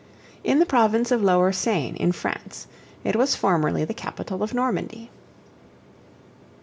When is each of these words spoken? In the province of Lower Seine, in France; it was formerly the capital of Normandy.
In 0.43 0.57
the 0.57 0.65
province 0.65 1.11
of 1.11 1.21
Lower 1.21 1.51
Seine, 1.51 1.95
in 2.01 2.11
France; 2.11 2.65
it 3.03 3.15
was 3.15 3.35
formerly 3.35 3.85
the 3.85 3.93
capital 3.93 4.41
of 4.41 4.51
Normandy. 4.51 5.11